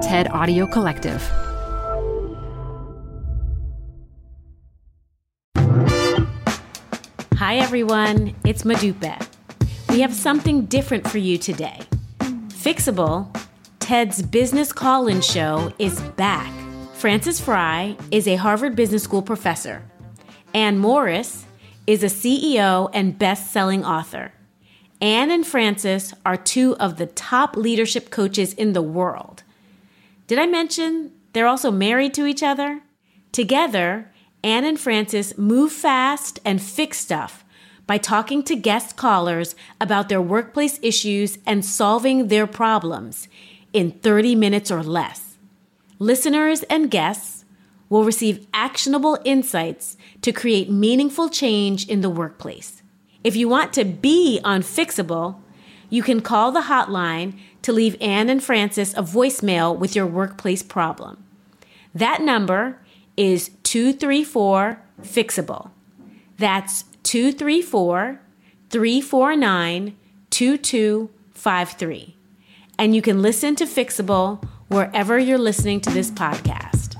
[0.00, 1.20] TED Audio Collective.
[7.36, 8.34] Hi, everyone.
[8.46, 9.26] It's Modupe.
[9.90, 11.80] We have something different for you today.
[12.48, 13.28] Fixable,
[13.80, 16.50] TED's business call in show, is back.
[16.94, 19.82] Frances Frei is a Harvard Business School professor.
[20.54, 21.44] Anne Morriss
[21.86, 24.32] is a CEO and best selling author.
[25.02, 29.42] Anne and Frances are two of the top leadership coaches in the world.
[30.30, 32.82] Did I mention they're also married to each other?
[33.32, 34.12] Together,
[34.44, 37.44] Anne and Frances move fast and fix stuff
[37.88, 43.26] by talking to guest callers about their workplace issues and solving their problems
[43.72, 45.36] in 30 minutes or less.
[45.98, 47.44] Listeners and guests
[47.88, 52.84] will receive actionable insights to create meaningful change in the workplace.
[53.24, 55.40] If you want to be on Fixable,
[55.88, 60.62] you can call the hotline to leave Anne and Frances a voicemail with your workplace
[60.62, 61.22] problem.
[61.94, 62.78] That number
[63.16, 65.70] is 234 Fixable.
[66.38, 68.20] That's 234
[68.70, 69.96] 349
[70.30, 72.16] 2253.
[72.78, 76.99] And you can listen to Fixable wherever you're listening to this podcast.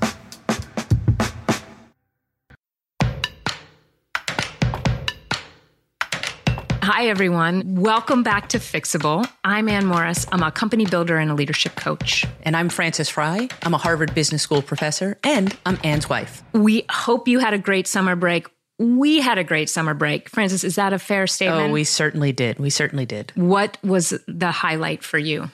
[6.93, 7.75] Hi, everyone.
[7.75, 9.25] Welcome back to Fixable.
[9.45, 10.27] I'm Anne Morriss.
[10.29, 12.25] I'm a company builder and a leadership coach.
[12.43, 13.47] And I'm Frances Frei.
[13.63, 16.43] I'm a Harvard Business School professor, and I'm Anne's wife.
[16.51, 18.49] We hope you had a great summer break.
[18.77, 20.27] We had a great summer break.
[20.27, 21.69] Frances, is that a fair statement?
[21.69, 22.59] Oh, we certainly did.
[22.59, 23.31] We certainly did.
[23.35, 25.49] What was the highlight for you?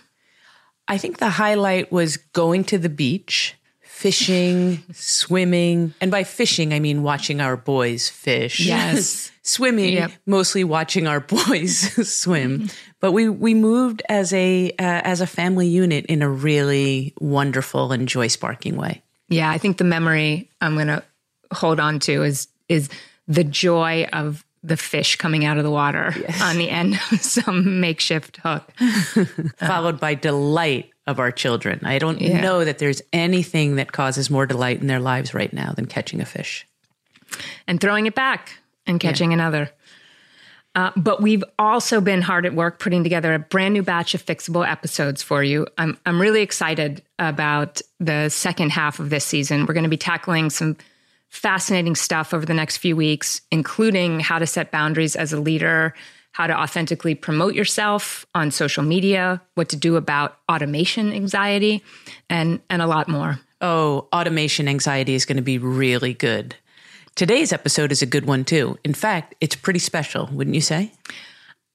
[0.87, 3.53] I think the highlight was going to the beach,
[3.97, 5.93] fishing, swimming.
[5.99, 8.59] And by fishing, I mean watching our boys fish.
[8.59, 9.31] Yes.
[9.41, 10.11] swimming, yep.
[10.25, 12.69] mostly watching our boys swim.
[12.99, 17.91] But we we moved as a uh, as a family unit in a really wonderful
[17.91, 19.01] and joy sparking way.
[19.29, 21.03] Yeah, I think the memory I'm going to
[21.51, 22.89] hold on to is is
[23.27, 26.41] the joy of the fish coming out of the water yes.
[26.41, 28.71] on the end of some makeshift hook,
[29.57, 31.79] followed by delight of our children.
[31.83, 32.41] I don't yeah.
[32.41, 36.21] know that there's anything that causes more delight in their lives right now than catching
[36.21, 36.67] a fish
[37.65, 39.35] and throwing it back and catching yeah.
[39.35, 39.71] another.
[40.75, 44.23] Uh, but we've also been hard at work putting together a brand new batch of
[44.23, 45.65] fixable episodes for you.
[45.77, 49.65] I'm I'm really excited about the second half of this season.
[49.65, 50.77] We're going to be tackling some
[51.29, 55.95] fascinating stuff over the next few weeks, including how to set boundaries as a leader,
[56.37, 61.83] how to authentically promote yourself on social media, what to do about automation anxiety,
[62.29, 63.39] and and a lot more.
[63.59, 66.55] Oh, automation anxiety is going to be really good.
[67.15, 68.77] Today's episode is a good one too.
[68.83, 70.91] In fact, it's pretty special, wouldn't you say?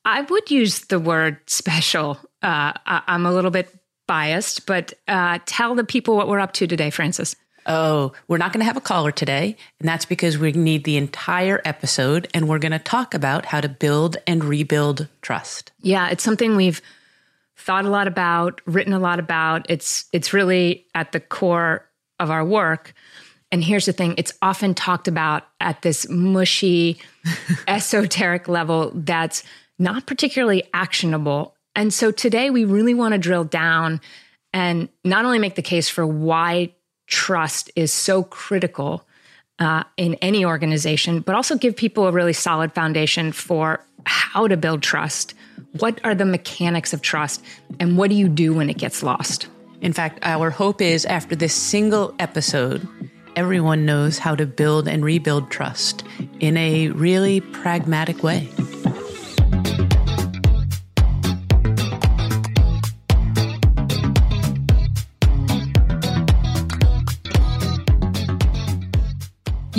[0.04, 2.18] I would use the word special.
[2.40, 3.68] Uh, I'm a little bit
[4.06, 7.34] biased, but uh, tell the people what we're up to today, Frances.
[7.66, 10.96] Oh, we're not going to have a caller today, and that's because we need the
[10.96, 15.72] entire episode, and we're going to talk about how to build and rebuild trust.
[15.80, 16.82] Yeah, it's something we've
[17.56, 19.66] thought a lot about, written a lot about.
[19.68, 22.94] It's it's really at the core of our work.
[23.50, 27.00] And here's the thing it's often talked about at this mushy,
[27.68, 29.42] esoteric level that's
[29.78, 31.54] not particularly actionable.
[31.74, 34.00] And so today we really want to drill down
[34.52, 36.74] and not only make the case for why
[37.06, 39.06] trust is so critical
[39.58, 44.56] uh, in any organization, but also give people a really solid foundation for how to
[44.56, 45.34] build trust.
[45.78, 47.44] What are the mechanics of trust?
[47.78, 49.48] And what do you do when it gets lost?
[49.80, 52.86] In fact, our hope is after this single episode,
[53.36, 56.04] everyone knows how to build and rebuild trust
[56.40, 58.48] in a really pragmatic way.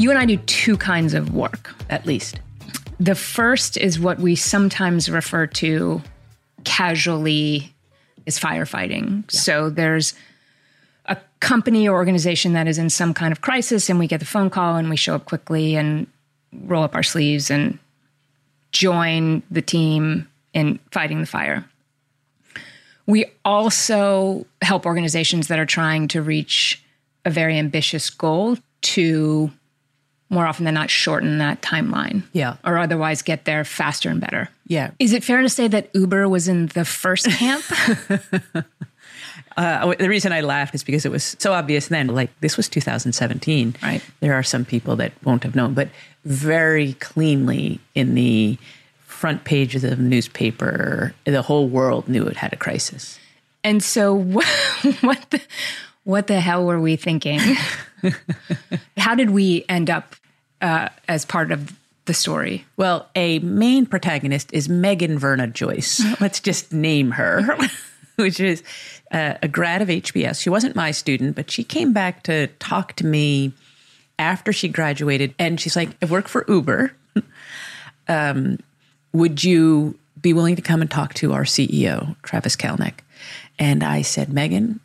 [0.03, 2.41] You and I do two kinds of work, at least.
[2.99, 6.01] The first is what we sometimes refer to
[6.65, 7.73] casually
[8.27, 9.23] as firefighting.
[9.31, 9.39] Yeah.
[9.39, 10.13] So there's
[11.05, 14.25] a company or organization that is in some kind of crisis and we get the
[14.25, 16.07] phone call and we show up quickly and
[16.51, 17.79] roll up our sleeves and
[18.73, 21.63] join the team in fighting the fire.
[23.06, 26.83] We also help organizations that are trying to reach
[27.23, 29.49] a very ambitious goal to
[30.33, 32.24] more often than not shorten that timeline.
[32.33, 32.57] Yeah.
[32.65, 34.50] Or otherwise get there faster and better.
[34.68, 34.91] Yeah.
[35.00, 37.63] Is it fair to say that Uber was in the first camp?
[39.56, 42.07] Uh, the reason I laughed is because it was so obvious then.
[42.07, 43.75] Like this was 2017.
[43.83, 44.01] Right.
[44.19, 45.89] There are some people that won't have known, but
[46.25, 48.57] very cleanly in the
[49.06, 53.19] front pages of the newspaper, the whole world knew it had a crisis.
[53.63, 54.45] And so, what
[55.30, 55.41] the,
[56.03, 57.39] what the hell were we thinking?
[58.97, 60.15] How did we end up
[60.63, 62.65] uh, as part of the story?
[62.77, 66.01] Well, a main protagonist is Meghan Verena Joyce.
[66.21, 67.44] Let's just name her,
[68.15, 68.63] which is
[69.12, 70.42] uh, a grad of HBS.
[70.42, 73.54] She wasn't my student, but she came back to talk to me
[74.18, 75.36] after she graduated.
[75.38, 76.94] And she's like, I work for Uber.
[78.09, 78.59] Um,
[79.13, 82.95] would you be willing to come and talk to our CEO, Travis Kalanick?
[83.57, 84.81] And I said, Megan,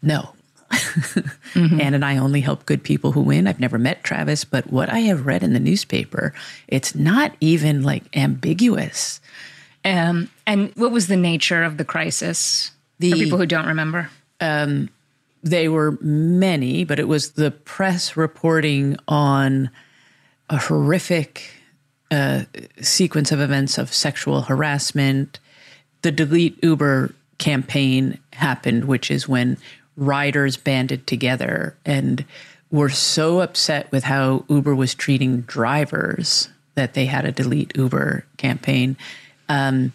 [0.00, 0.30] no.
[0.70, 1.80] Mm-hmm.
[1.80, 3.46] Anne and I only help good people who win.
[3.46, 6.34] I've never met Travis, but what I have read in the newspaper,
[6.66, 9.20] it's not even like ambiguous.
[9.84, 14.10] Um, and what was the nature of the crisis the, for people who don't remember?
[14.40, 14.90] Um,
[15.42, 19.70] they were many, but it was the press reporting on
[20.50, 21.50] a horrific
[22.10, 22.44] uh,
[22.80, 25.38] sequence of events of sexual harassment.
[26.02, 29.58] The Delete Uber campaign happened, which is when
[29.98, 32.24] riders banded together and
[32.70, 38.24] were so upset with how Uber was treating drivers that they had a delete Uber
[38.36, 38.96] campaign.
[39.48, 39.92] Um,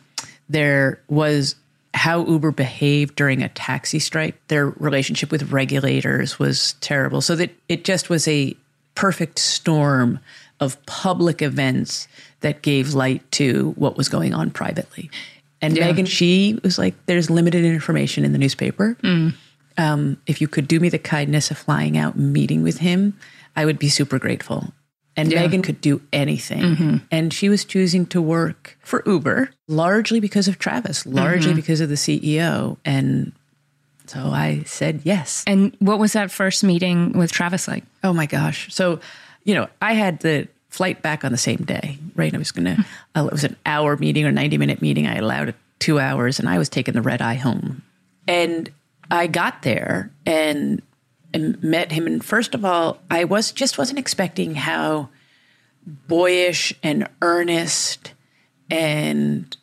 [0.50, 1.56] there was
[1.94, 4.36] how Uber behaved during a taxi strike.
[4.48, 7.22] Their relationship with regulators was terrible.
[7.22, 8.56] So that it just was a
[8.96, 10.20] perfect storm
[10.60, 12.08] of public events
[12.42, 15.10] that gave light to what was going on privately.
[15.62, 15.92] And yeah.
[15.92, 18.98] Meghan, she was like, there's limited information in the newspaper.
[19.02, 19.34] Mm
[19.78, 23.18] um, if you could do me the kindness of flying out and meeting with him,
[23.56, 24.74] I would be super grateful.
[25.16, 25.46] And yeah.
[25.46, 26.62] Meghan could do anything.
[26.62, 26.98] Mm-hmm.
[27.12, 31.58] And she was choosing to work for Uber largely because of Travis, largely mm-hmm.
[31.58, 32.78] because of the CEO.
[32.84, 33.32] And
[34.08, 35.44] so I said yes.
[35.46, 37.84] And what was that first meeting with Travis like?
[38.04, 38.74] Oh my gosh.
[38.74, 39.00] So,
[39.44, 42.34] you know, I had the flight back on the same day, right?
[42.34, 42.82] I was going to, hmm.
[43.16, 45.06] uh, it was an hour meeting or 90 minute meeting.
[45.06, 47.84] I allowed it two hours and I was taking the red eye home.
[48.28, 48.72] And
[49.12, 50.82] I got there and,
[51.34, 55.10] and met him, and first of all, I was just wasn't expecting how
[55.86, 58.14] boyish and earnest
[58.70, 59.56] and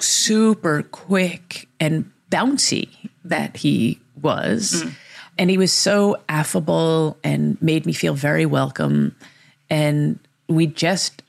[0.00, 2.88] super quick and bouncy
[3.24, 4.82] that he was.
[4.84, 4.92] Mm.
[5.38, 9.14] And he was so affable and made me feel very welcome.
[9.70, 10.18] And
[10.48, 11.22] we just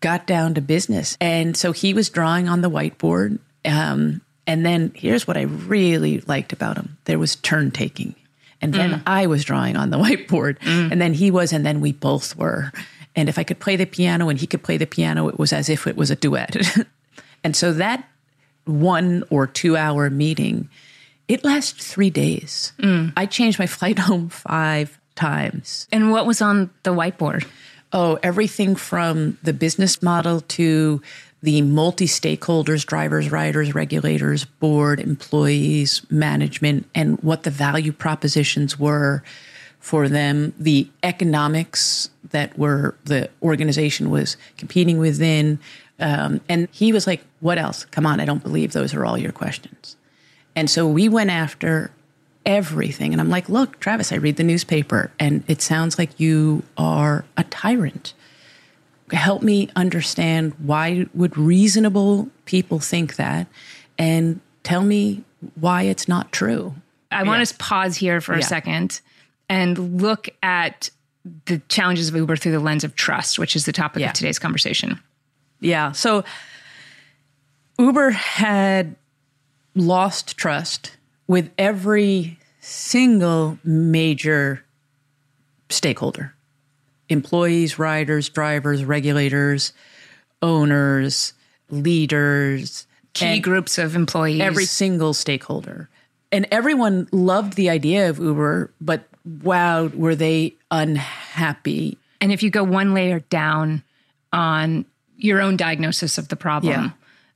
[0.00, 1.16] got down to business.
[1.20, 3.38] And so he was drawing on the whiteboard.
[3.64, 8.14] Um, and then here's what I really liked about him there was turn taking.
[8.60, 9.02] And then mm.
[9.06, 10.92] I was drawing on the whiteboard, mm.
[10.92, 12.72] and then he was, and then we both were.
[13.14, 15.52] And if I could play the piano and he could play the piano, it was
[15.52, 16.56] as if it was a duet.
[17.44, 18.08] and so that
[18.64, 20.68] one or two hour meeting,
[21.28, 22.72] it lasted three days.
[22.78, 23.12] Mm.
[23.16, 25.86] I changed my flight home five times.
[25.92, 27.46] And what was on the whiteboard?
[27.92, 31.02] Oh, everything from the business model to
[31.42, 39.22] the multi stakeholders, drivers, riders, regulators, board, employees, management, and what the value propositions were
[39.80, 45.58] for them, the economics that were the organization was competing within.
[45.98, 47.84] Um, and he was like, What else?
[47.86, 49.96] Come on, I don't believe those are all your questions.
[50.54, 51.90] And so we went after
[52.46, 53.12] everything.
[53.12, 57.24] And I'm like, Look, Travis, I read the newspaper, and it sounds like you are
[57.36, 58.14] a tyrant
[59.16, 63.46] help me understand why would reasonable people think that
[63.98, 65.22] and tell me
[65.54, 66.74] why it's not true.
[67.10, 68.40] I want to pause here for yeah.
[68.40, 69.00] a second
[69.48, 70.90] and look at
[71.46, 74.08] the challenges of Uber through the lens of trust, which is the topic yeah.
[74.08, 74.98] of today's conversation.
[75.60, 75.92] Yeah.
[75.92, 76.24] So
[77.78, 78.96] Uber had
[79.74, 84.64] lost trust with every single major
[85.68, 86.34] stakeholder
[87.12, 89.72] employees, riders, drivers, regulators,
[90.40, 91.32] owners,
[91.70, 95.88] leaders, key groups of employees, every single stakeholder.
[96.30, 99.04] And everyone loved the idea of Uber, but
[99.42, 101.98] wow, were they unhappy.
[102.20, 103.82] And if you go one layer down
[104.32, 104.84] on
[105.16, 106.90] your own diagnosis of the problem, yeah.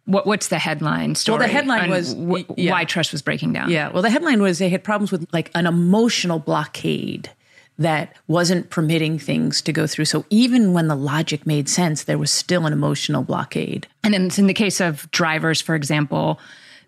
[0.06, 1.38] what, what's the headline story?
[1.38, 2.73] Well, the headline was w- yeah.
[2.73, 3.71] why trust was breaking down.
[3.71, 3.90] Yeah.
[3.90, 7.30] Well, the headline was they had problems with like an emotional blockade
[7.78, 10.06] that wasn't permitting things to go through.
[10.06, 13.87] So even when the logic made sense, there was still an emotional blockade.
[14.02, 16.40] And in, in the case of drivers, for example,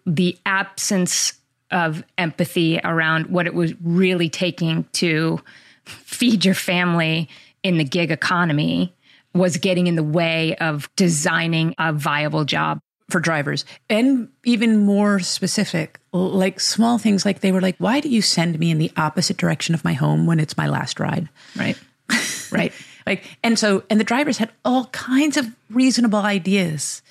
[0.06, 1.34] the absence
[1.70, 5.40] of empathy around what it was really taking to
[5.84, 7.28] feed your family
[7.62, 8.94] in the gig economy
[9.34, 15.18] was getting in the way of designing a viable job for drivers and even more
[15.18, 18.92] specific like small things like they were like why do you send me in the
[18.96, 21.78] opposite direction of my home when it's my last ride right
[22.52, 22.72] right
[23.06, 27.02] like and so and the drivers had all kinds of reasonable ideas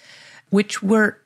[0.50, 1.20] which were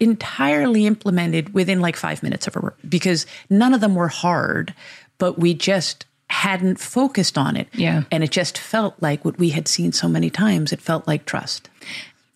[0.00, 4.74] entirely implemented within like five minutes of a because none of them were hard,
[5.18, 7.68] but we just hadn't focused on it.
[7.72, 8.02] Yeah.
[8.10, 10.72] And it just felt like what we had seen so many times.
[10.72, 11.70] It felt like trust.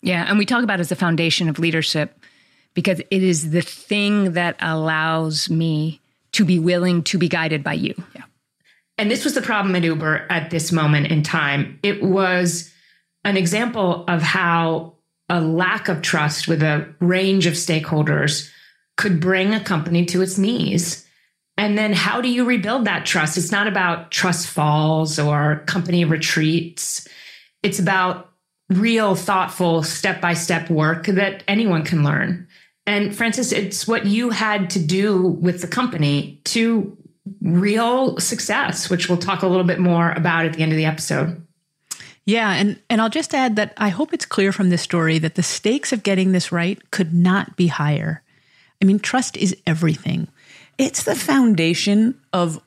[0.01, 0.25] Yeah.
[0.27, 2.17] And we talk about as the foundation of leadership
[2.73, 6.01] because it is the thing that allows me
[6.33, 7.93] to be willing to be guided by you.
[8.15, 8.23] Yeah.
[8.97, 11.79] And this was the problem at Uber at this moment in time.
[11.83, 12.71] It was
[13.23, 14.93] an example of how
[15.29, 18.49] a lack of trust with a range of stakeholders
[18.97, 21.07] could bring a company to its knees.
[21.57, 23.37] And then how do you rebuild that trust?
[23.37, 27.07] It's not about trust falls or company retreats.
[27.63, 28.30] It's about
[28.71, 32.47] real, thoughtful, step by step work that anyone can learn.
[32.87, 36.97] And Frances, it's what you had to do with the company to
[37.41, 40.85] real success, which we'll talk a little bit more about at the end of the
[40.85, 41.45] episode.
[42.25, 45.35] Yeah, and and I'll just add that I hope it's clear from this story that
[45.35, 48.23] the stakes of getting this right could not be higher.
[48.81, 50.27] I mean, trust is everything.
[50.77, 52.61] It's the foundation of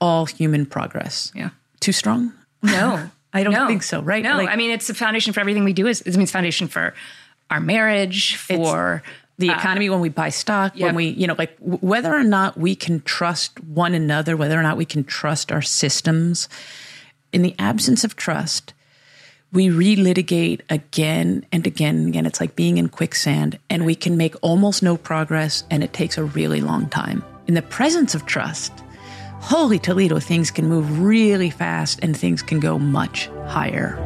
[0.00, 1.32] all human progress.
[1.34, 1.50] Yeah.
[1.80, 2.32] Too strong?
[2.62, 3.10] No.
[3.32, 3.66] I don't no.
[3.66, 4.22] think so, right?
[4.22, 5.86] No, Like- I mean it's the foundation for everything we do.
[5.86, 6.94] Is it means foundation for
[7.50, 9.02] our marriage, for
[9.38, 10.84] the uh, economy when we buy stock Yep.
[10.86, 14.58] when we you know like w- whether or not we can trust one another whether
[14.58, 16.48] or not we can trust our systems
[17.32, 18.74] in the absence of trust
[19.52, 24.16] we relitigate again and again and again it's like being in quicksand and we can
[24.16, 28.26] make almost no progress and it takes a really long time in the presence of
[28.26, 28.72] trust
[29.48, 33.96] holy toledo things can move really fast and things can go much higher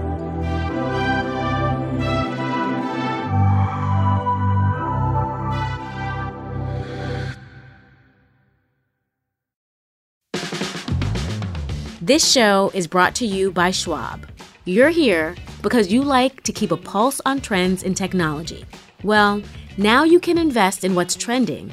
[12.01, 14.27] This show is brought to you by Schwab.
[14.65, 18.65] You're here because you like to keep a pulse on trends in technology.
[19.05, 19.41] Well,
[19.79, 21.73] now you can invest in what's trending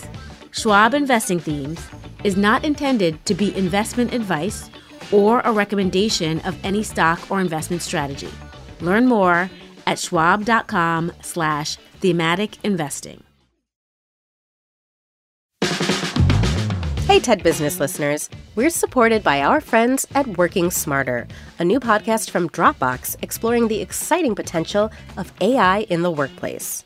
[0.51, 1.79] Schwab Investing Themes
[2.25, 4.69] is not intended to be investment advice
[5.11, 8.29] or a recommendation of any stock or investment strategy.
[8.81, 9.49] Learn more
[9.87, 13.23] at schwab.com slash thematic investing.
[17.07, 18.29] Hey, TED Business listeners.
[18.55, 21.27] We're supported by our friends at Working Smarter,
[21.59, 26.85] a new podcast from Dropbox exploring the exciting potential of AI in the workplace.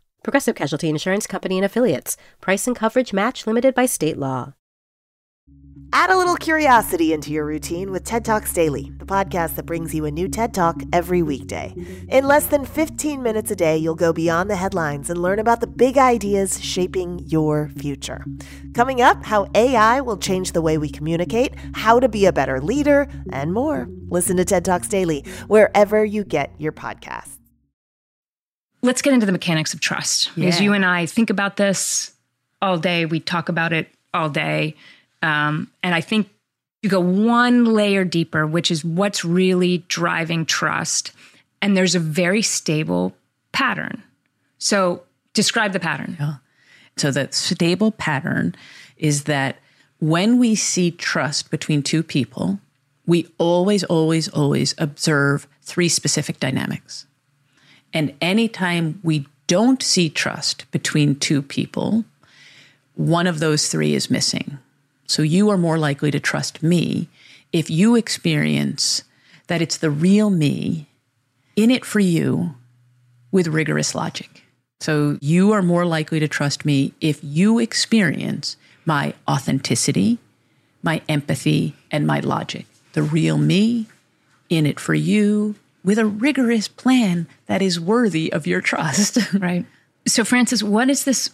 [0.23, 2.15] Progressive Casualty Insurance Company and Affiliates.
[2.41, 4.53] Price and coverage match limited by state law.
[5.93, 9.93] Add a little curiosity into your routine with TED Talks Daily, the podcast that brings
[9.93, 11.73] you a new TED Talk every weekday.
[12.07, 15.59] In less than 15 minutes a day, you'll go beyond the headlines and learn about
[15.59, 18.23] the big ideas shaping your future.
[18.73, 22.61] Coming up, how AI will change the way we communicate, how to be a better
[22.61, 23.89] leader, and more.
[24.07, 27.40] Listen to TED Talks Daily wherever you get your podcasts.
[28.81, 30.63] Let's get into the mechanics of trust because Yeah.
[30.65, 32.11] you and I think about this
[32.61, 33.05] all day.
[33.05, 34.75] We talk about it all day.
[35.21, 36.29] Um, and I think
[36.81, 41.11] you go one layer deeper, which is what's really driving trust.
[41.61, 43.15] And there's a very stable
[43.51, 44.01] pattern.
[44.57, 46.17] So describe the pattern.
[46.97, 48.55] So the stable pattern
[48.97, 49.57] is that
[49.99, 52.59] when we see trust between two people,
[53.05, 57.05] we always, always, always observe three specific dynamics.
[57.93, 62.05] And anytime we don't see trust between two people,
[62.95, 64.57] one of those three is missing.
[65.07, 67.09] So you are more likely to trust me
[67.51, 69.03] if you experience
[69.47, 70.87] that it's the real me
[71.55, 72.55] in it for you
[73.31, 74.43] with rigorous logic.
[74.79, 78.55] So you are more likely to trust me if you experience
[78.85, 80.17] my authenticity,
[80.81, 82.65] my empathy, and my logic.
[82.93, 83.87] The real me
[84.49, 89.17] in it for you with a rigorous plan that is worthy of your trust.
[89.33, 89.65] Right.
[90.07, 91.29] So Frances, what is this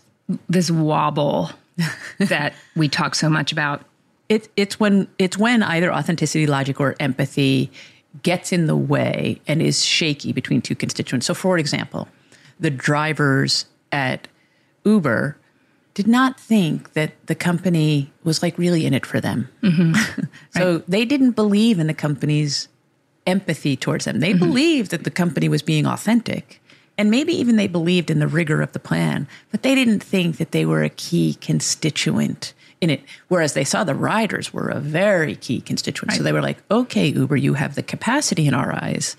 [0.50, 1.52] this wobble
[2.20, 3.82] that we talk so much about?
[4.30, 7.72] It, it's when it's when either authenticity, logic, or empathy
[8.24, 11.26] gets in the way and is shaky between two constituents.
[11.26, 12.08] So, for example,
[12.60, 14.28] the drivers at
[14.86, 15.38] Uber
[15.94, 19.50] did not think that the company was like really in it for them.
[19.64, 20.24] Mm-hmm.
[20.60, 20.84] so right.
[20.88, 22.68] they didn't believe in the company's
[23.28, 24.20] empathy towards them.
[24.20, 24.40] They mm-hmm.
[24.40, 26.62] believed that the company was being authentic.
[26.98, 30.38] And maybe even they believed in the rigor of the plan, but they didn't think
[30.38, 33.04] that they were a key constituent in it.
[33.28, 36.12] Whereas they saw the riders were a very key constituent.
[36.12, 36.18] Right.
[36.18, 39.16] So they were like, okay, Uber, you have the capacity in our eyes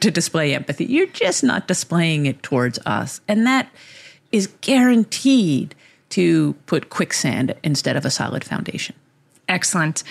[0.00, 0.84] to display empathy.
[0.84, 3.22] You're just not displaying it towards us.
[3.28, 3.70] And that
[4.30, 5.74] is guaranteed
[6.10, 8.94] to put quicksand instead of a solid foundation.
[9.48, 10.02] Excellent.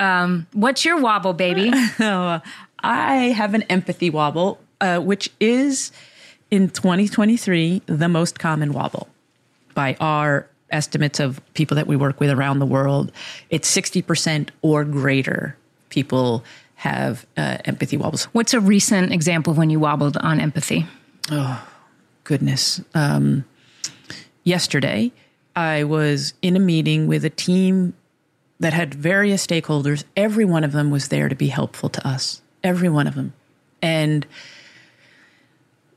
[0.00, 1.70] Um, what's your wobble, baby?
[2.00, 2.40] oh,
[2.80, 5.92] I have an empathy wobble, uh, which is
[6.50, 9.08] in 2023 the most common wobble
[9.74, 13.12] by our estimates of people that we work with around the world,
[13.50, 15.56] it's 60% or greater
[15.88, 16.44] people
[16.76, 18.24] have uh, empathy wobbles.
[18.26, 20.86] What's a recent example of when you wobbled on empathy?
[21.30, 21.66] Oh,
[22.24, 22.80] goodness.
[22.94, 23.44] Um,
[24.44, 25.12] yesterday,
[25.56, 27.94] I was in a meeting with a team
[28.60, 30.04] that had various stakeholders.
[30.16, 33.32] Every one of them was there to be helpful to us, every one of them.
[33.82, 34.26] And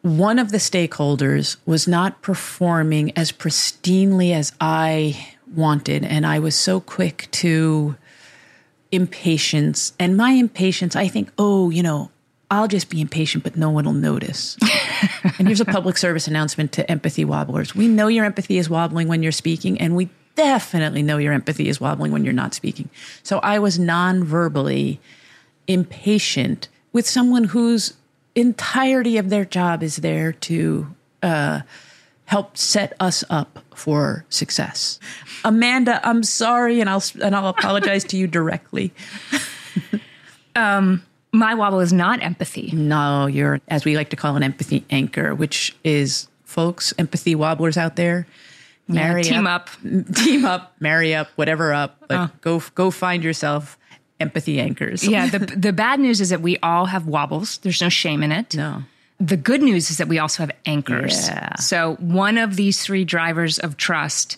[0.01, 6.03] one of the stakeholders was not performing as pristinely as I wanted.
[6.03, 7.95] And I was so quick to
[8.91, 9.93] impatience.
[9.99, 12.09] And my impatience, I think, oh, you know,
[12.49, 14.57] I'll just be impatient, but no one will notice.
[15.37, 17.75] and here's a public service announcement to empathy wobblers.
[17.75, 21.69] We know your empathy is wobbling when you're speaking, and we definitely know your empathy
[21.69, 22.89] is wobbling when you're not speaking.
[23.23, 24.99] So I was non verbally
[25.67, 27.93] impatient with someone whose
[28.35, 30.87] entirety of their job is there to
[31.21, 31.61] uh,
[32.25, 34.99] help set us up for success.
[35.43, 38.93] Amanda, I'm sorry, and I'll and I'll apologize to you directly.
[40.55, 42.71] um, my wobble is not empathy.
[42.73, 47.77] No, you're as we like to call an empathy anchor, which is folks, empathy wobblers
[47.77, 48.27] out there.
[48.87, 52.03] Marry yeah, team up, up, team up, marry up, whatever up.
[52.07, 52.29] But oh.
[52.41, 53.77] go go find yourself
[54.21, 55.05] empathy anchors.
[55.05, 55.27] Yeah.
[55.27, 57.57] The, the bad news is that we all have wobbles.
[57.59, 58.55] There's no shame in it.
[58.55, 58.83] No.
[59.19, 61.27] The good news is that we also have anchors.
[61.27, 61.55] Yeah.
[61.55, 64.37] So one of these three drivers of trust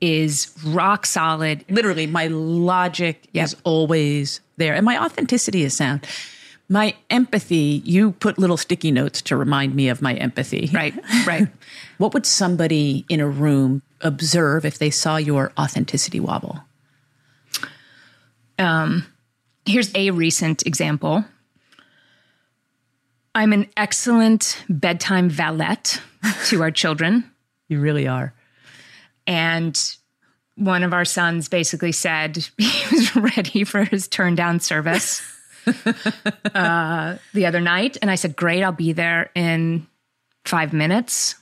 [0.00, 1.64] is rock solid.
[1.68, 3.44] Literally, my logic yep.
[3.44, 6.06] is always there, and my authenticity is sound.
[6.68, 10.70] My empathy, you put little sticky notes to remind me of my empathy.
[10.74, 10.94] Right,
[11.26, 11.48] right.
[11.98, 16.60] what would somebody in a room observe if they saw your authenticity wobble?
[18.58, 19.04] Um,
[19.66, 21.24] Here's a recent example.
[23.34, 25.76] I'm an excellent bedtime valet
[26.46, 27.30] to our children.
[27.66, 28.34] You really are.
[29.26, 29.74] And
[30.56, 35.22] one of our sons basically said he was ready for his turn down service
[36.54, 37.96] uh, the other night.
[38.02, 39.86] And I said, Great, I'll be there in
[40.44, 41.36] five minutes.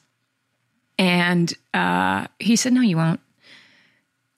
[0.97, 3.19] And uh, he said, No, you won't.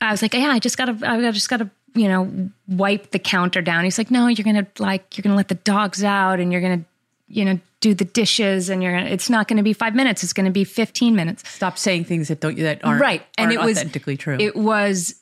[0.01, 3.63] I was like, Yeah, I just gotta, I just gotta you know, wipe the counter
[3.63, 3.85] down.
[3.85, 6.53] He's like, no, you're going to like, you're going to let the dogs out and
[6.53, 6.85] you're going to,
[7.29, 9.95] you know, do the dishes and you're going to, it's not going to be five
[9.95, 10.23] minutes.
[10.25, 11.49] It's going to be 15 minutes.
[11.49, 13.23] Stop saying things that don't, that aren't, right.
[13.39, 14.37] And aren't it was authentically true.
[14.41, 15.15] It was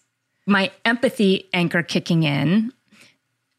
[0.47, 2.73] my empathy anchor kicking in,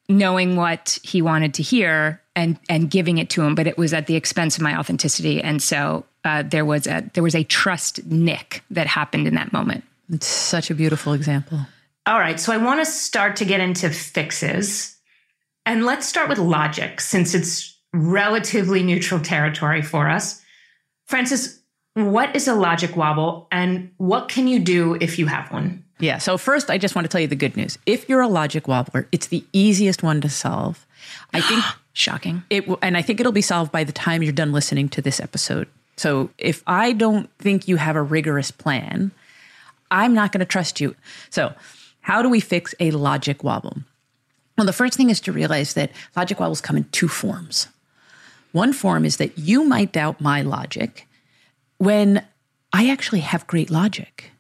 [0.10, 3.94] knowing what he wanted to hear and, and giving it to him, but it was
[3.94, 5.42] at the expense of my authenticity.
[5.42, 9.54] And so uh, there was a, there was a trust nick that happened in that
[9.54, 9.84] moment.
[10.12, 11.60] It's such a beautiful example.
[12.06, 14.98] All right, so I want to start to get into fixes.
[15.66, 20.42] And let's start with logic since it's relatively neutral territory for us.
[21.08, 21.62] Frances,
[21.94, 25.86] what is a logic wobble and what can you do if you have one?
[26.00, 27.78] Yeah, so first, I just want to tell you the good news.
[27.86, 30.86] If you're a logic wobbler, it's the easiest one to solve.
[31.34, 31.64] I think
[31.94, 32.44] shocking.
[32.50, 35.20] It and I think it'll be solved by the time you're done listening to this
[35.22, 35.68] episode.
[35.96, 39.12] So if I don't think you have a rigorous plan,
[39.92, 40.96] I'm not going to trust you.
[41.30, 41.54] So
[42.04, 43.78] how do we fix a logic wobble?
[44.58, 47.68] Well, the first thing is to realize that logic wobbles come in two forms.
[48.52, 51.08] One form is that you might doubt my logic
[51.78, 52.24] when
[52.72, 54.32] I actually have great logic.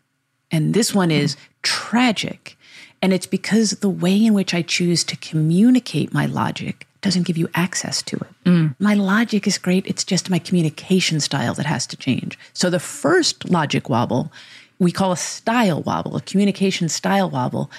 [0.51, 2.57] And this one is tragic.
[3.01, 7.37] And it's because the way in which I choose to communicate my logic doesn't give
[7.37, 8.43] you access to it.
[8.45, 8.75] Mm.
[8.79, 9.85] My logic is great.
[9.85, 12.39] It's just my communication style that has to change.
[12.53, 14.31] So the first logic wobble,
[14.79, 17.69] we call a style wobble, a communication style wobble.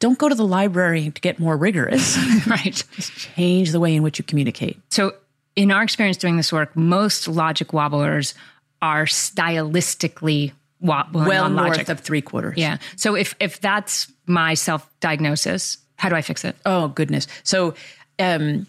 [0.00, 2.18] Don't go to the library to get more rigorous.
[2.46, 2.82] Right.
[2.96, 4.80] Just change the way in which you communicate.
[4.90, 5.14] So,
[5.54, 8.34] in our experience doing this work, most logic wobblers
[8.80, 11.88] are stylistically wobbling Well on north logic.
[11.88, 12.54] of three quarters.
[12.56, 12.78] yeah.
[12.96, 16.56] So if if that's my self diagnosis, how do I fix it?
[16.66, 17.26] Oh goodness.
[17.44, 17.74] So,
[18.18, 18.66] um,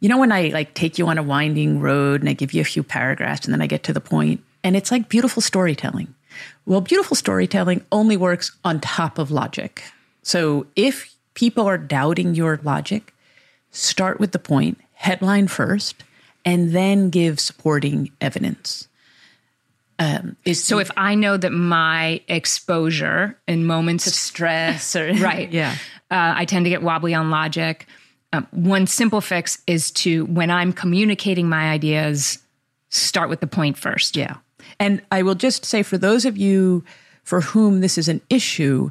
[0.00, 2.60] you know when I like take you on a winding road and I give you
[2.60, 6.14] a few paragraphs and then I get to the point and it's like beautiful storytelling.
[6.64, 9.82] Well, beautiful storytelling only works on top of logic.
[10.22, 13.14] So if people are doubting your logic,
[13.70, 16.04] start with the point, headline first,
[16.44, 18.88] and then give supporting evidence.
[19.98, 25.50] Um, is So if I know that my exposure in moments of stress or right,
[25.52, 25.76] yeah.
[26.10, 27.86] uh, I tend to get wobbly on logic.
[28.32, 32.38] Um, one simple fix is to when I'm communicating my ideas,
[32.88, 34.16] start with the point first.
[34.16, 34.36] Yeah.
[34.78, 36.84] And I will just say for those of you
[37.24, 38.90] for whom this is an issue,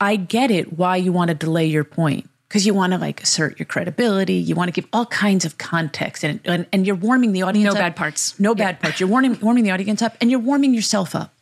[0.00, 3.22] I get it why you want to delay your point because you want to like
[3.22, 4.34] assert your credibility.
[4.34, 7.66] You want to give all kinds of context and, and, and you're warming the audience
[7.66, 7.78] No up.
[7.78, 8.38] bad parts.
[8.40, 8.98] No bad parts.
[8.98, 11.32] You're warming, warming the audience up and you're warming yourself up.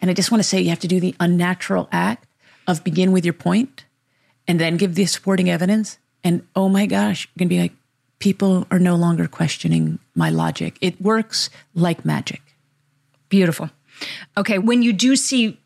[0.00, 2.26] And I just want to say you have to do the unnatural act
[2.66, 3.84] of begin with your point
[4.46, 5.98] and then give the supporting evidence.
[6.22, 7.72] And oh my gosh, you're going to be like,
[8.18, 10.78] people are no longer questioning my logic.
[10.80, 12.40] It works like magic.
[13.34, 13.68] Beautiful.
[14.36, 15.58] Okay, when you do see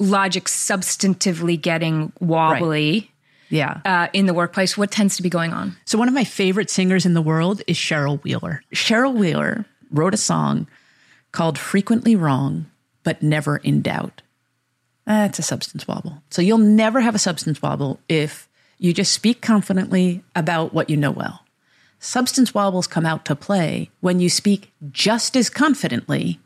[0.00, 3.12] logic substantively getting wobbly
[3.48, 3.80] Yeah.
[3.84, 5.76] uh, in the workplace, what tends to be going on?
[5.84, 8.64] So, one of my favorite singers in the world is Cheryl Wheeler.
[8.74, 10.66] Cheryl Wheeler wrote a song
[11.30, 12.66] called Frequently Wrong,
[13.04, 14.22] but Never in Doubt.
[15.06, 16.24] That's a substance wobble.
[16.30, 20.96] So you'll never have a substance wobble if you just speak confidently about what you
[20.96, 21.44] know well.
[22.00, 26.40] Substance wobbles come out to play when you speak just as confidently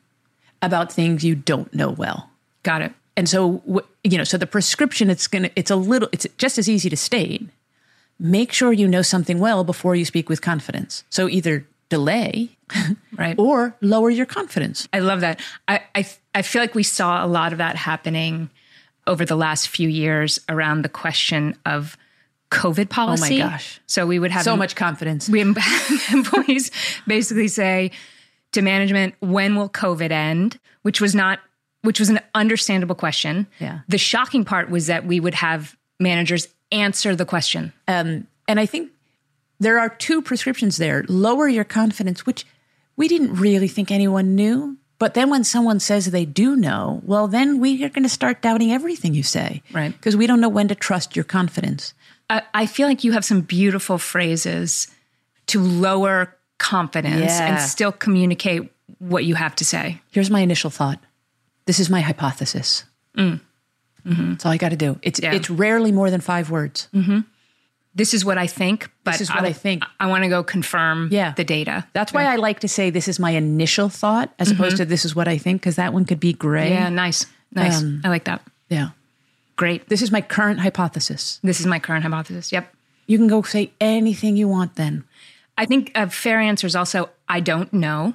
[0.62, 2.30] about things you don't know well.
[2.62, 2.92] Got it.
[3.16, 3.62] And so,
[4.04, 6.88] you know, so the prescription, it's going to, it's a little, it's just as easy
[6.90, 7.48] to state.
[8.18, 11.04] Make sure you know something well before you speak with confidence.
[11.10, 12.50] So either delay
[13.16, 13.34] Right.
[13.38, 14.86] or lower your confidence.
[14.92, 15.40] I love that.
[15.66, 18.48] I, I I feel like we saw a lot of that happening
[19.06, 21.96] over the last few years around the question of
[22.50, 23.40] COVID policy.
[23.42, 23.80] Oh my gosh.
[23.86, 25.28] So we would have So much confidence.
[25.28, 25.56] we have
[26.12, 26.70] employees
[27.06, 27.90] basically say
[28.52, 30.58] to management, when will COVID end?
[30.82, 31.40] Which was not
[31.82, 33.46] which was an understandable question.
[33.58, 33.80] Yeah.
[33.88, 37.72] The shocking part was that we would have managers answer the question.
[37.88, 38.90] Um, and I think
[39.60, 42.44] there are two prescriptions there lower your confidence, which
[42.96, 44.76] we didn't really think anyone knew.
[44.98, 48.42] But then when someone says they do know, well, then we are going to start
[48.42, 49.62] doubting everything you say.
[49.72, 49.92] Right.
[49.92, 51.94] Because we don't know when to trust your confidence.
[52.28, 54.88] I, I feel like you have some beautiful phrases
[55.46, 57.46] to lower confidence Yeah.
[57.46, 60.00] and still communicate what you have to say.
[60.12, 61.00] Here's my initial thought.
[61.66, 62.84] This is my hypothesis.
[63.16, 63.40] Mm.
[64.06, 64.30] Mm-hmm.
[64.30, 64.98] That's all I got to do.
[65.02, 65.32] It's Yeah.
[65.32, 66.88] it's rarely more than five words.
[66.94, 67.20] Mm-hmm.
[67.94, 69.82] This is what I think, but This is what I think.
[69.98, 71.32] I want to go confirm Yeah.
[71.36, 71.86] the data.
[71.92, 74.60] That's why I like to say this is my initial thought as mm-hmm.
[74.60, 76.70] opposed to this is what I think because that one could be gray.
[76.70, 77.26] Yeah, nice.
[77.52, 77.82] Nice.
[77.82, 78.42] Um, I like that.
[78.68, 78.90] Yeah.
[79.56, 79.88] Great.
[79.88, 81.40] This is my current hypothesis.
[81.42, 82.52] This is my current hypothesis.
[82.52, 82.72] Yep.
[83.06, 85.04] You can go say anything you want then.
[85.60, 88.14] I think a fair answer is also I don't know,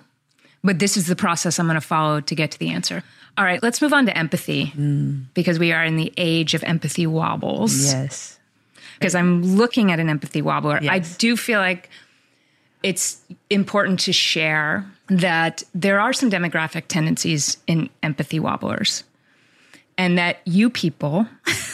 [0.64, 3.04] but this is the process I'm going to follow to get to the answer.
[3.38, 4.74] All right, let's move on to empathy
[5.36, 7.94] because we are in the age of empathy wobbles.
[7.94, 8.40] Yes.
[8.98, 10.80] Because I'm looking at an empathy wobbler.
[10.90, 11.90] I do feel like
[12.82, 19.04] it's important to share that there are some demographic tendencies in empathy wobblers
[20.00, 21.28] and that you people,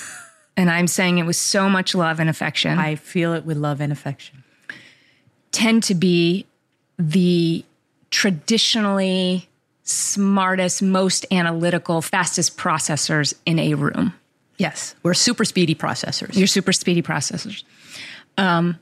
[0.57, 2.77] and I'm saying it with so much love and affection.
[2.77, 4.40] I feel it with love and affection.
[5.51, 6.45] Tend to be
[6.97, 7.63] the
[8.09, 9.47] traditionally
[9.83, 14.13] smartest, most analytical, fastest processors in a room.
[14.57, 14.95] Yes.
[15.03, 16.35] We're super speedy processors.
[16.35, 17.63] You're super speedy processors.
[18.37, 18.77] Um,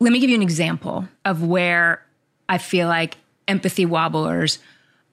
[0.00, 2.02] let me give you an example of where
[2.48, 4.58] I feel like empathy wobblers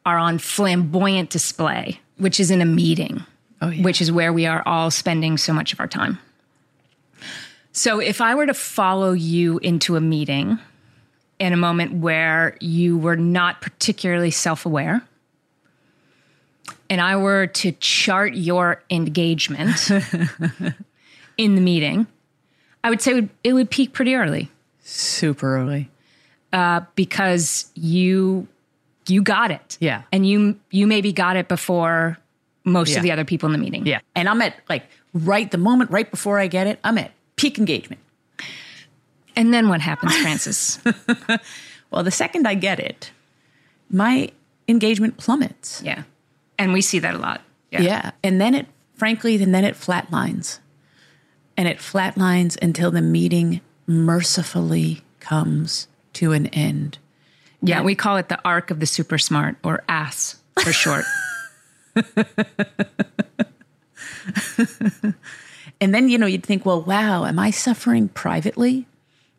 [0.06, 3.24] are on flamboyant display, which is in a meeting,
[3.62, 3.84] Oh, yeah.
[3.84, 6.20] which is where we are all spending so much of our time.
[7.72, 10.58] So if I were to follow you into a meeting
[11.40, 15.02] in a moment where you were not particularly self aware,
[16.90, 19.90] and I were to chart your engagement
[21.38, 22.08] in the meeting,
[22.84, 24.50] I would say it would, it would peak pretty early
[24.82, 25.90] super early.
[26.54, 28.48] Uh, because you
[29.10, 29.78] you got it.
[29.82, 30.04] Yeah.
[30.14, 32.18] And you you maybe got it before
[32.64, 32.98] most Yeah.
[32.98, 33.86] of the other people in the meeting.
[33.86, 34.00] Yeah.
[34.16, 37.60] And I'm at like right the moment, right before I get it, I'm at peak
[37.60, 38.02] engagement.
[39.38, 40.80] And then what happens, Frances?
[41.90, 43.12] Well, the second I get it,
[43.90, 44.30] my
[44.68, 45.82] engagement plummets.
[45.82, 46.04] yeah.
[46.60, 47.42] And we see that a lot.
[47.72, 48.12] Yeah.
[48.24, 50.60] And then it, frankly, and then it flatlines.
[51.56, 56.98] And it flatlines until the meeting mercifully comes to an end.
[57.62, 61.06] Yeah, we call it the arc of the super smart or ASS for short.
[65.80, 68.88] And then, you know, you'd think, well, wow, am I suffering privately?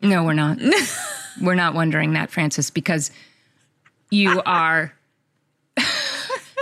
[0.01, 0.57] No, we're not.
[1.41, 3.11] we're not wondering that, Frances, because
[4.09, 4.93] you are.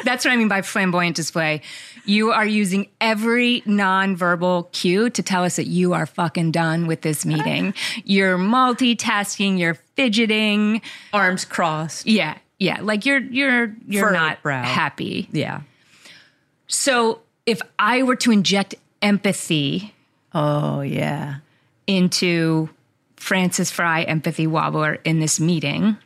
[0.03, 1.61] That's what I mean by flamboyant display.
[2.05, 7.01] You are using every nonverbal cue to tell us that you are fucking done with
[7.01, 7.73] this meeting.
[8.05, 10.81] You're multitasking, you're fidgeting.
[11.11, 12.05] Arms crossed.
[12.05, 12.79] Yeah, yeah.
[12.81, 14.63] Like you're you're you're Furrowed not brow.
[14.63, 15.27] happy.
[15.33, 15.61] Yeah.
[16.67, 19.93] So if I were to inject empathy
[20.33, 21.37] Oh, yeah.
[21.87, 22.69] into
[23.27, 25.97] Frances Frei empathy wobbler in this meeting,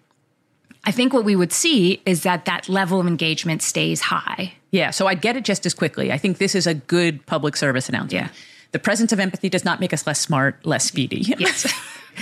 [0.86, 4.54] I think what we would see is that that level of engagement stays high.
[4.72, 4.90] Yeah.
[4.90, 6.12] So I'd get it just as quickly.
[6.12, 8.26] I think this is a good public service announcement.
[8.26, 8.34] Yeah.
[8.72, 11.36] The presence of empathy does not make us less smart, less speedy.
[11.38, 11.72] Yes.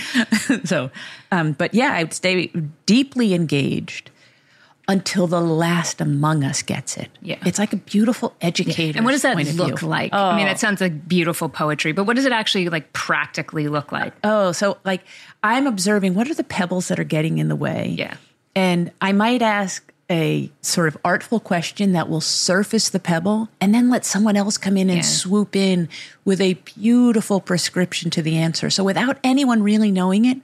[0.64, 0.90] so,
[1.32, 2.52] um, but yeah, I would stay
[2.84, 4.10] deeply engaged
[4.90, 7.10] until the last among us gets it.
[7.22, 7.38] Yeah.
[7.46, 8.98] It's like a beautiful educator.
[8.98, 10.12] and what does that look like?
[10.12, 10.56] I mean, it oh.
[10.56, 14.12] sounds like beautiful poetry, but what does it actually like practically look like?
[14.24, 15.02] Oh, so like
[15.44, 17.94] I'm observing what are the pebbles that are getting in the way?
[17.96, 18.16] Yeah.
[18.56, 23.72] And I might ask a sort of artful question that will surface the pebble and
[23.72, 25.04] then let someone else come in and Yeah.
[25.04, 25.88] swoop in
[26.24, 28.70] with a beautiful prescription to the answer.
[28.70, 30.38] So without anyone really knowing it,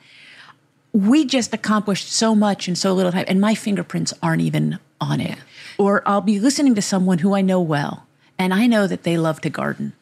[0.97, 5.21] we just accomplished so much in so little time and my fingerprints aren't even on
[5.21, 5.37] it.
[5.77, 8.07] Or I'll be listening to someone who I know well
[8.39, 9.93] and I know that they love to garden.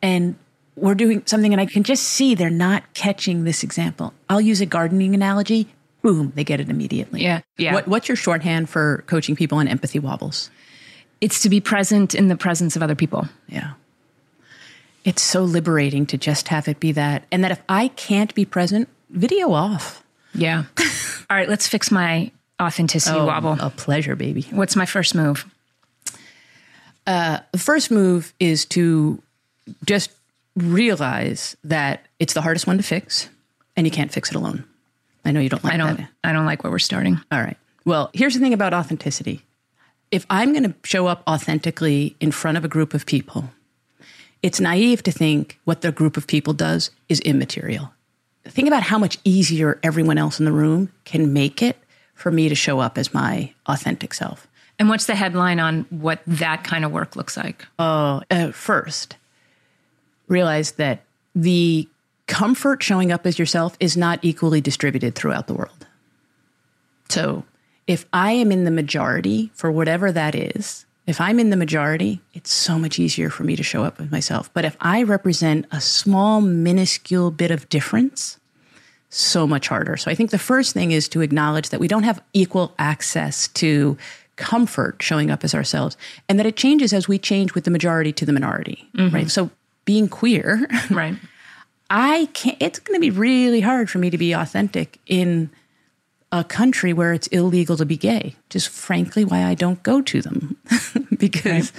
[0.00, 0.36] And
[0.76, 4.14] we're doing something and I can just see they're not catching this example.
[4.30, 5.68] I'll use a gardening analogy.
[6.00, 7.22] Boom, they get it immediately.
[7.22, 7.74] Yeah, yeah.
[7.74, 10.50] What, what's your shorthand for coaching people on empathy wobbles?
[11.20, 13.28] It's to be present in the presence of other people.
[13.46, 13.74] Yeah.
[15.04, 17.24] It's so liberating to just have it be that.
[17.30, 20.03] And that if I can't be present, video off.
[20.34, 20.64] Yeah.
[21.30, 23.56] All right, let's fix my authenticity oh, wobble.
[23.60, 24.46] A pleasure, baby.
[24.50, 25.46] What's my first move?
[27.06, 29.22] Uh, the first move is to
[29.84, 30.10] just
[30.56, 33.28] realize that it's the hardest one to fix
[33.76, 34.64] and you can't fix it alone.
[35.24, 36.10] I know you don't like I don't that.
[36.22, 37.20] I don't like where we're starting.
[37.32, 37.56] All right.
[37.84, 39.42] Well, here's the thing about authenticity.
[40.10, 43.50] If I'm going to show up authentically in front of a group of people,
[44.42, 47.93] it's naive to think what the group of people does is immaterial.
[48.46, 51.76] Think about how much easier everyone else in the room can make it
[52.14, 54.46] for me to show up as my authentic self.
[54.78, 57.66] And what's the headline on what that kind of work looks like?
[58.30, 59.16] uh, first,
[60.28, 61.02] realize that
[61.34, 61.88] the
[62.26, 65.86] comfort showing up as yourself is not equally distributed throughout the world.
[67.08, 67.44] So,
[67.86, 72.20] if I am in the majority for whatever that is, if I'm in the majority,
[72.32, 74.52] it's so much easier for me to show up as myself.
[74.54, 78.38] But if I represent a small, minuscule bit of difference,
[79.10, 79.96] so much harder.
[79.96, 83.48] So I think the first thing is to acknowledge that we don't have equal access
[83.48, 83.96] to
[84.36, 85.96] comfort showing up as ourselves
[86.28, 89.14] and that it changes as we change with the majority to the minority, mm-hmm.
[89.14, 89.30] right?
[89.30, 89.50] So
[89.84, 91.16] being queer, Right.
[91.90, 95.50] I can't it's going to be really hard for me to be authentic in
[96.34, 98.34] a country where it's illegal to be gay.
[98.50, 100.56] Just frankly why I don't go to them
[101.18, 101.72] because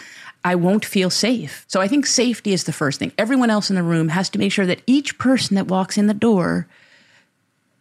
[0.45, 1.65] I won't feel safe.
[1.67, 3.11] So I think safety is the first thing.
[3.17, 6.07] Everyone else in the room has to make sure that each person that walks in
[6.07, 6.67] the door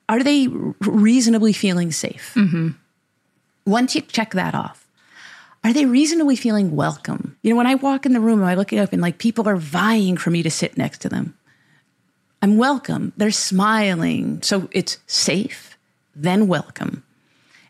[0.09, 2.35] are they reasonably feeling safe?
[2.35, 2.71] Mm-hmm.
[3.67, 4.87] Once you check that off,
[5.63, 7.39] are they reasonably feeling welcome?
[7.43, 9.17] You know, when I walk in the room, and I look it up and like
[9.17, 11.39] people are vying for me to sit next to them.
[12.43, 13.15] I'm welcome.
[13.17, 14.43] They're smiling.
[14.43, 15.74] So it's safe,
[16.16, 17.03] then welcome.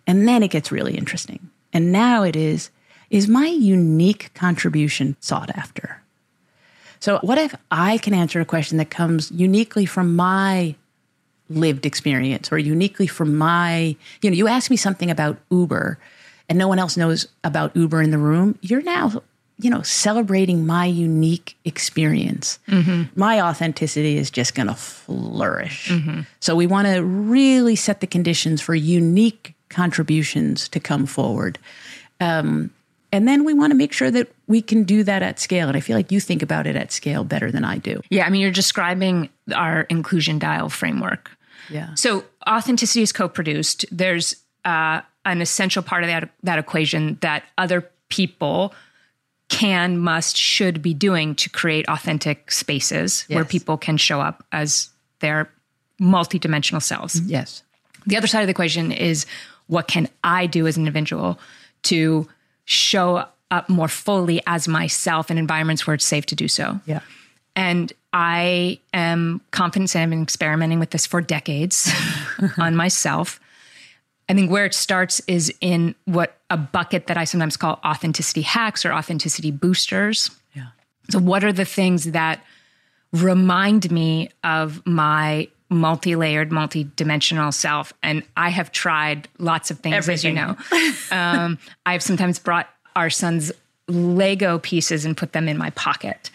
[0.07, 1.50] And then it gets really interesting.
[1.72, 2.70] And now it is
[3.11, 6.02] is my unique contribution sought after?
[7.00, 10.74] So, what if I can answer a question that comes uniquely from my
[11.50, 15.98] lived experience or uniquely from my, you know, you ask me something about Uber
[16.48, 19.22] and no one else knows about Uber in the room, you're now,
[19.59, 22.59] you know, celebrating my unique experience.
[23.14, 25.93] My authenticity is just going to flourish.
[26.40, 31.59] So we want to really set the conditions for unique contributions to come forward.
[32.21, 32.71] Um,
[33.12, 35.69] and then we want to make sure that we can do that at scale.
[35.69, 38.01] And I feel like you think about it at scale better than I do.
[38.11, 41.31] Yeah, I mean, you're describing our inclusion dial framework.
[41.71, 41.95] Yeah.
[41.95, 43.87] So authenticity is co-produced.
[43.93, 48.75] There's uh, an essential part of that that equation that other people
[49.55, 54.90] can, must, should be doing to create authentic spaces where people can show up as
[55.21, 55.51] their
[56.01, 57.21] multidimensional selves.
[57.21, 57.62] Yes.
[58.07, 59.27] The other side of the equation is
[59.67, 61.38] what can I do as an individual
[61.85, 62.29] to
[62.64, 66.81] show up more fully as myself in environments where it's safe to do so.
[66.87, 67.01] Yeah.
[67.57, 71.93] And I am confident and I've been experimenting with this for decades
[72.59, 73.38] on myself.
[74.28, 78.42] I think where it starts is in what a bucket that I sometimes call authenticity
[78.42, 80.30] hacks or authenticity boosters.
[80.54, 80.68] Yeah.
[81.10, 82.42] So, what are the things that
[83.12, 87.92] remind me of my multi layered, multi dimensional self?
[88.02, 90.56] And I have tried lots of things, as you know.
[91.10, 93.52] um, I've sometimes brought our son's
[93.88, 96.30] Lego pieces and put them in my pocket.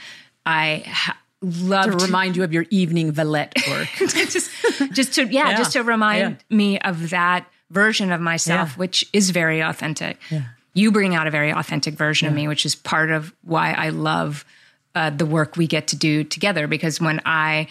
[0.45, 3.87] I ha- love To remind you of your evening Valette work.
[3.97, 4.51] just
[4.91, 5.57] just to yeah, Yeah.
[5.57, 8.75] just to remind me of that version of myself Yeah.
[8.75, 10.17] which is very authentic.
[10.73, 13.89] You bring out a very authentic version of me which is part of why i
[13.89, 14.45] love
[14.95, 17.67] uh, the work we get to do together because when i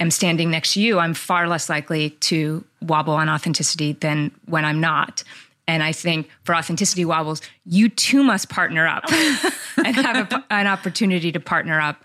[0.00, 4.64] am standing next to you i'm far less likely to wobble on authenticity than when
[4.64, 5.22] i'm not.
[5.66, 9.04] And i think for authenticity wobbles you too must partner up
[9.76, 12.02] and have a, an opportunity to partner up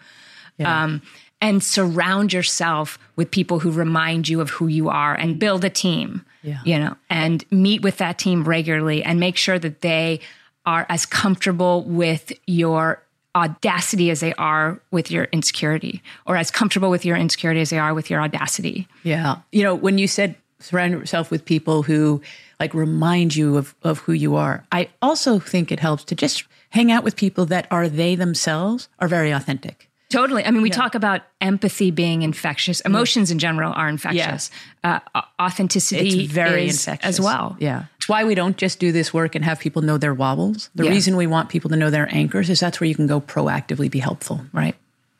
[0.66, 1.02] um,
[1.42, 5.70] and surround yourself with people who remind you of who you are and build a
[5.70, 6.60] team Yeah.
[6.66, 10.20] you know and meet with that team regularly and make sure that they
[10.66, 13.02] are as comfortable with your
[13.36, 17.80] audacity as they are with your insecurity or as comfortable with your insecurity as they
[17.80, 19.38] are with your audacity Yeah.
[19.52, 22.22] You know, when you said surround yourself with people who
[22.60, 26.46] like remind you of, of who you are, I also think it helps to just
[26.70, 29.90] hang out with people that are they themselves are very authentic.
[30.14, 30.46] Totally.
[30.46, 32.80] I mean, we talk about empathy being infectious.
[32.82, 34.52] Emotions in general are infectious.
[34.84, 35.00] Uh,
[35.42, 37.58] authenticity It's very infectious as well.
[37.60, 37.86] Yeah.
[37.98, 40.70] It's why we don't just do this work and have people know their wobbles.
[40.76, 40.92] The Yeah.
[40.92, 43.90] reason we want people to know their anchors is that's where you can go proactively
[43.90, 44.46] be helpful.
[44.54, 44.76] Right.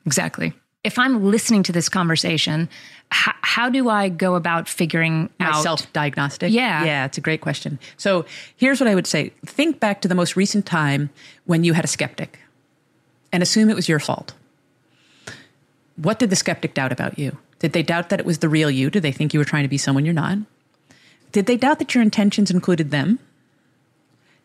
[0.06, 0.54] Exactly.
[0.84, 2.68] If I'm listening to this conversation,
[3.14, 6.52] h- how do I go about figuring My out self diagnostic?
[6.52, 6.84] Yeah.
[6.84, 7.80] Yeah, it's a great question.
[7.96, 8.26] So
[8.58, 11.10] here's what I would say think back to the most recent time
[11.46, 12.38] when you had a skeptic
[13.32, 14.34] and assume it was your fault.
[15.96, 17.38] What did the skeptic doubt about you?
[17.60, 18.90] Did they doubt that it was the real you?
[18.90, 20.38] Did they think you were trying to be someone you're not?
[21.32, 23.20] Did they doubt that your intentions included them?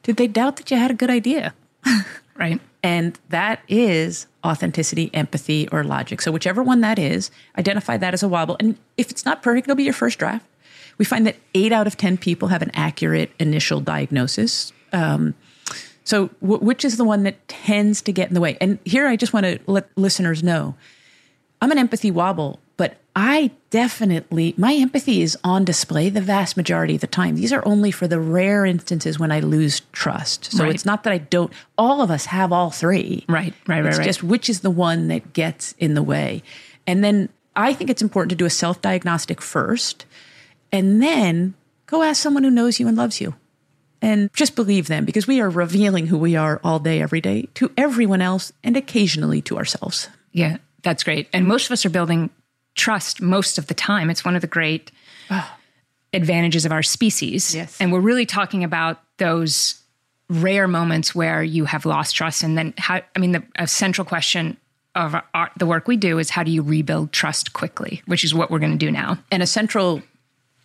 [0.03, 1.55] Did they doubt that you had a good idea?
[2.37, 2.61] right?
[2.83, 6.23] And that is authenticity, empathy, or logic.
[6.23, 8.57] So, whichever one that is, identify that as a wobble.
[8.61, 10.47] And if it's not perfect, it'll be your first draft.
[10.97, 14.73] We find that eight out of 10 people have an accurate initial diagnosis.
[14.93, 15.35] Um,
[16.05, 18.57] so, w- which is the one that tends to get in the way?
[18.61, 20.75] And here I just want to let listeners know
[21.61, 26.94] I'm an empathy wobble, but I definitely, my empathy is on display the vast majority
[26.94, 27.35] of the time.
[27.35, 30.53] These are only for the rare instances when I lose trust.
[30.53, 30.75] So Right.
[30.75, 33.25] it's not that I don't, all of us have all three.
[33.29, 34.05] Right, right, right, It's right.
[34.05, 36.42] just which is the one that gets in the way.
[36.87, 40.07] And then I think it's important to do a self diagnostic first
[40.71, 41.55] and then
[41.87, 43.35] go ask someone who knows you and loves you.
[44.01, 47.49] And just believe them because we are revealing who we are all day, every day
[47.55, 50.09] to everyone else and occasionally to ourselves.
[50.31, 51.29] Yeah, that's great.
[51.33, 52.31] And most of us are building
[52.75, 54.11] trust most of the time.
[54.11, 54.91] It's one of the great
[56.12, 57.55] advantages of our species.
[57.55, 57.77] Yes.
[57.81, 59.83] And we're really talking about those
[60.31, 62.43] rare moments where you have lost trust.
[62.43, 64.57] And then, how, I mean, the a central question
[64.95, 68.35] of our, the work we do is how do you rebuild trust quickly, which is
[68.35, 69.19] what we're going to do now.
[69.31, 70.03] And a central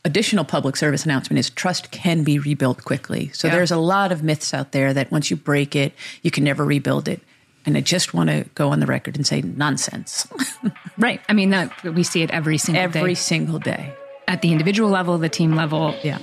[0.05, 3.29] additional public service announcement is trust can be rebuilt quickly.
[3.33, 3.55] So Yeah.
[3.55, 6.65] there's a lot of myths out there that once you break it, you can never
[6.65, 7.21] rebuild it.
[7.65, 10.27] And I just want to go on the record and say nonsense
[10.97, 11.21] Right.
[11.29, 13.93] I mean, that we see it every single every day single day.
[14.27, 15.95] at the individual level, the team level.
[16.03, 16.19] Yeah.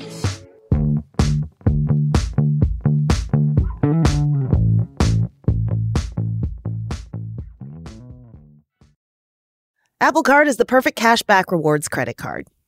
[10.00, 12.46] Apple Card is the perfect cashback rewards credit card.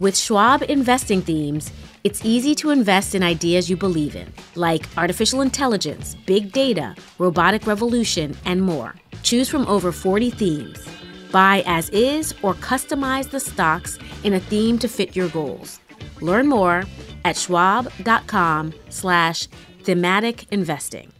[0.00, 1.70] With Schwab investing themes,
[2.04, 7.66] it's easy to invest in ideas you believe in, like artificial intelligence, big data, robotic
[7.66, 8.94] revolution, and more.
[9.22, 10.88] Choose from over 40 themes.
[11.30, 15.80] Buy as is or customize the stocks in a theme to fit your goals.
[16.22, 16.84] Learn more
[17.26, 19.48] at schwab.com slash
[19.82, 21.12] thematic investing.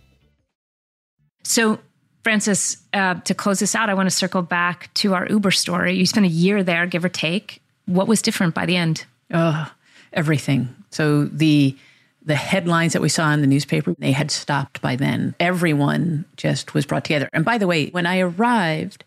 [1.45, 1.81] So
[2.25, 5.97] Frances, uh, to close this out, I want to circle back to our Uber story.
[5.97, 7.61] You spent a year there, give or take.
[7.91, 9.05] What was different by the end?
[9.33, 9.71] Oh,
[10.13, 10.75] everything.
[10.91, 11.77] So the
[12.23, 15.35] the headlines that we saw in the newspaper, they had stopped by then.
[15.41, 17.29] Everyone just was brought together.
[17.33, 19.05] And by the way, when I arrived,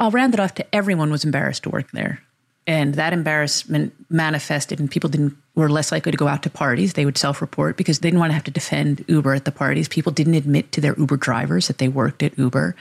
[0.00, 2.20] I'll round it off to everyone was embarrassed to work there.
[2.66, 6.94] And that embarrassment manifested and people didn't were less likely to go out to parties.
[6.94, 9.88] They would self-report because they didn't want to have to defend Uber at the parties.
[9.88, 12.74] People didn't admit to their Uber drivers that they worked at Uber.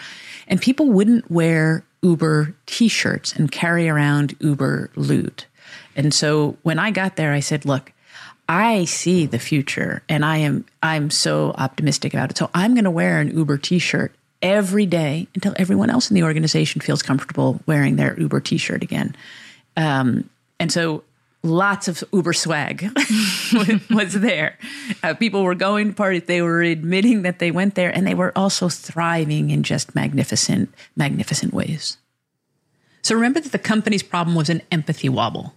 [0.48, 5.48] And people wouldn't wear Uber t-shirts and carry around Uber loot.
[5.96, 7.92] And so when I got there, I said, look,
[8.48, 12.38] I see the future and I am I'm so optimistic about it.
[12.38, 16.22] So I'm going to wear an Uber t-shirt every day until everyone else in the
[16.22, 19.16] organization feels comfortable wearing their Uber t-shirt again.
[19.76, 20.30] Um,
[20.60, 21.04] and so
[21.46, 22.84] lots of Uber swag
[23.90, 24.58] was there.
[25.04, 26.24] Uh, people were going to parties.
[26.24, 30.74] They were admitting that they went there, and they were also thriving in just magnificent,
[30.96, 31.98] magnificent ways.
[33.02, 35.54] So remember that the company's problem was an empathy wobble.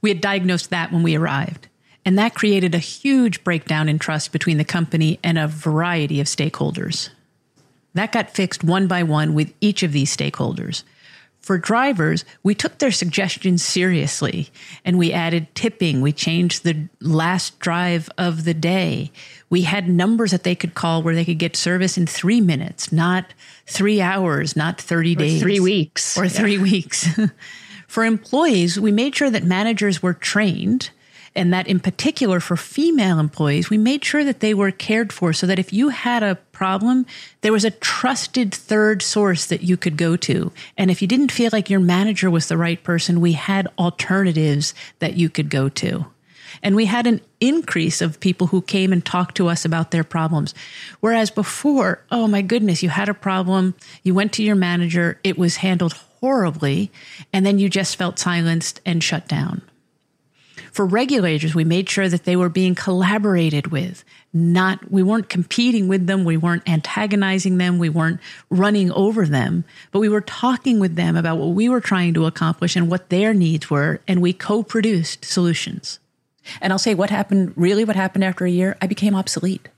[0.00, 1.68] We had diagnosed that when we arrived,
[2.04, 6.26] and that created a huge breakdown in trust between the company and a variety of
[6.26, 7.10] stakeholders.
[7.94, 10.82] That got fixed one by one with each of these stakeholders.
[11.42, 14.48] For drivers, we took their suggestions seriously
[14.84, 16.00] and we added tipping.
[16.00, 19.10] We changed the last drive of the day.
[19.50, 22.92] We had numbers that they could call where they could get service in three minutes,
[22.92, 23.34] not
[23.66, 25.42] three hours, not 30 Or days.
[25.42, 26.16] three weeks.
[26.16, 27.08] Or three weeks.
[27.88, 30.90] for employees, we made sure that managers were trained
[31.34, 35.32] and that in particular for female employees, we made sure that they were cared for
[35.32, 37.06] so that if you had a problem,
[37.40, 40.52] there was a trusted third source that you could go to.
[40.76, 44.74] And if you didn't feel like your manager was the right person, we had alternatives
[44.98, 46.06] that you could go to.
[46.62, 50.04] And we had an increase of people who came and talked to us about their
[50.04, 50.54] problems.
[51.00, 55.38] Whereas before, oh my goodness, you had a problem, you went to your manager, it
[55.38, 56.90] was handled horribly,
[57.32, 59.62] and then you just felt silenced and shut down.
[60.72, 64.04] For regulators, we made sure that they were being collaborated with.
[64.32, 66.24] Not, we weren't competing with them.
[66.24, 67.78] We weren't antagonizing them.
[67.78, 71.82] We weren't running over them, but we were talking with them about what we were
[71.82, 74.00] trying to accomplish and what their needs were.
[74.08, 75.98] And we co-produced solutions.
[76.62, 79.68] And I'll say what happened, really what happened after a year, I became obsolete.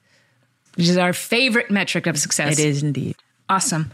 [0.76, 2.58] Which is our favorite metric of success.
[2.58, 3.16] It is indeed.
[3.48, 3.90] Awesome.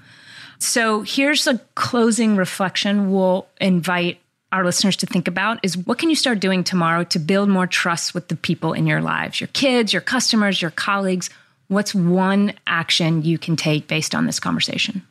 [0.59, 4.21] So here's a closing reflection we'll invite
[4.53, 7.67] our listeners to think about is what can you start doing tomorrow to build more
[7.67, 11.31] trust with the people in your lives, your kids, your customers, your colleagues?
[11.69, 15.07] What's one action you can take based on this conversation?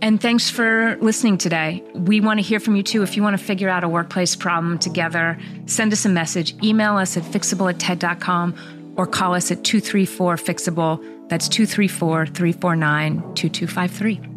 [0.00, 1.82] And thanks for listening today.
[1.94, 3.02] We want to hear from you too.
[3.02, 6.96] If you want to figure out a workplace problem together, send us a message, email
[6.96, 11.28] us at fixable at TED.com or call us at 234 Fixable.
[11.28, 14.31] That's 234 349 2253.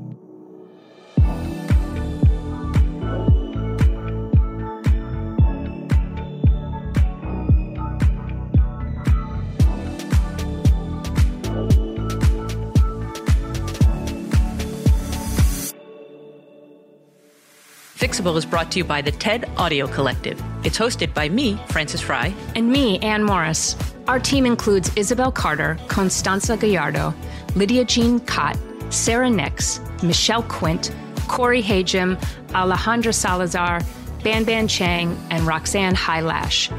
[18.15, 20.41] Fixable is brought to you by the TED Audio Collective.
[20.63, 22.33] It's hosted by me, Frances Frei.
[22.55, 23.75] And me, Anne Morriss.
[24.07, 27.13] Our team includes Isabel Carter, Constanza Gallardo,
[27.57, 28.57] Lydia Jean Kott,
[28.87, 30.95] Sarah Nix, Michelle Quint,
[31.27, 32.15] Corey Hajim,
[32.51, 33.81] Alejandra Salazar,
[34.23, 36.69] Banban Cheng, and Roxanne Hai Lash.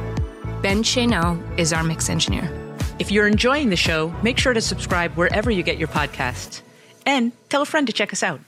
[0.62, 2.51] Ben Chesneau is our mix engineer.
[2.99, 6.62] If you're enjoying the show, make sure to subscribe wherever you get your podcasts.
[7.05, 8.41] And tell a friend to check us out.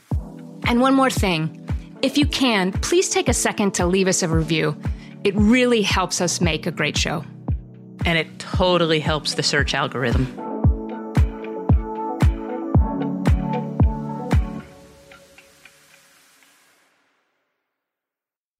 [0.65, 1.68] And one more thing.
[2.01, 4.81] If you can, please take a second to leave us a review.
[5.25, 7.25] It really helps us make a great show.
[8.05, 10.48] And it totally helps the search algorithm.